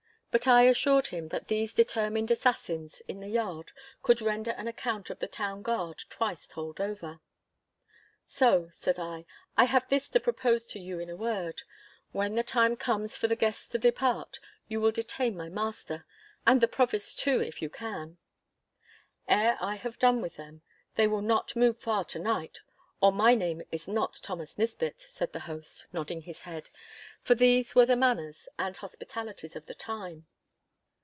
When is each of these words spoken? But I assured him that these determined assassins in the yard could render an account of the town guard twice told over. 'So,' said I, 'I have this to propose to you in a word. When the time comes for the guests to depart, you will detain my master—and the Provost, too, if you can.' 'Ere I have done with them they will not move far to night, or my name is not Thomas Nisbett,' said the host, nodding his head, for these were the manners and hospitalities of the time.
But 0.33 0.47
I 0.47 0.61
assured 0.63 1.07
him 1.07 1.27
that 1.27 1.49
these 1.49 1.73
determined 1.73 2.31
assassins 2.31 3.01
in 3.05 3.19
the 3.19 3.27
yard 3.27 3.73
could 4.01 4.21
render 4.21 4.51
an 4.51 4.65
account 4.65 5.09
of 5.09 5.19
the 5.19 5.27
town 5.27 5.61
guard 5.61 6.05
twice 6.09 6.47
told 6.47 6.79
over. 6.79 7.19
'So,' 8.27 8.69
said 8.71 8.97
I, 8.97 9.25
'I 9.57 9.65
have 9.65 9.89
this 9.89 10.07
to 10.11 10.21
propose 10.21 10.65
to 10.67 10.79
you 10.79 10.99
in 10.99 11.09
a 11.09 11.17
word. 11.17 11.63
When 12.13 12.35
the 12.35 12.43
time 12.43 12.77
comes 12.77 13.17
for 13.17 13.27
the 13.27 13.35
guests 13.35 13.67
to 13.71 13.77
depart, 13.77 14.39
you 14.69 14.79
will 14.79 14.91
detain 14.91 15.35
my 15.35 15.49
master—and 15.49 16.61
the 16.61 16.67
Provost, 16.69 17.19
too, 17.19 17.41
if 17.41 17.61
you 17.61 17.69
can.' 17.69 18.17
'Ere 19.27 19.57
I 19.59 19.75
have 19.75 19.99
done 19.99 20.21
with 20.21 20.37
them 20.37 20.61
they 20.95 21.07
will 21.07 21.21
not 21.21 21.57
move 21.57 21.77
far 21.77 22.05
to 22.05 22.19
night, 22.19 22.61
or 23.03 23.11
my 23.11 23.33
name 23.33 23.63
is 23.71 23.87
not 23.87 24.19
Thomas 24.21 24.59
Nisbett,' 24.59 25.01
said 25.09 25.33
the 25.33 25.39
host, 25.39 25.87
nodding 25.91 26.21
his 26.21 26.41
head, 26.41 26.69
for 27.23 27.33
these 27.33 27.73
were 27.73 27.85
the 27.87 27.95
manners 27.95 28.47
and 28.59 28.77
hospitalities 28.77 29.55
of 29.55 29.65
the 29.65 29.73
time. 29.75 30.27